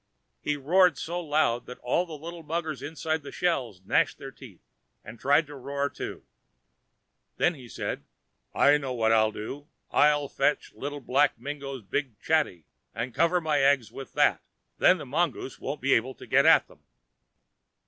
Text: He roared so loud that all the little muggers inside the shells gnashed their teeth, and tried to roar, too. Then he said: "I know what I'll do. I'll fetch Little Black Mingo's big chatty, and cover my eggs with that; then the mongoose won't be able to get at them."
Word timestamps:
He 0.41 0.57
roared 0.57 0.97
so 0.97 1.19
loud 1.21 1.67
that 1.67 1.77
all 1.77 2.07
the 2.07 2.17
little 2.17 2.41
muggers 2.41 2.81
inside 2.81 3.21
the 3.21 3.31
shells 3.31 3.83
gnashed 3.85 4.17
their 4.17 4.31
teeth, 4.31 4.63
and 5.05 5.19
tried 5.19 5.45
to 5.45 5.53
roar, 5.55 5.91
too. 5.91 6.23
Then 7.37 7.53
he 7.53 7.69
said: 7.69 8.03
"I 8.51 8.79
know 8.79 8.93
what 8.93 9.11
I'll 9.11 9.31
do. 9.31 9.67
I'll 9.91 10.27
fetch 10.27 10.73
Little 10.73 11.01
Black 11.01 11.37
Mingo's 11.39 11.83
big 11.83 12.19
chatty, 12.19 12.65
and 12.95 13.13
cover 13.13 13.39
my 13.39 13.59
eggs 13.59 13.91
with 13.91 14.13
that; 14.13 14.41
then 14.79 14.97
the 14.97 15.05
mongoose 15.05 15.59
won't 15.59 15.81
be 15.81 15.93
able 15.93 16.15
to 16.15 16.25
get 16.25 16.47
at 16.47 16.67
them." 16.67 16.79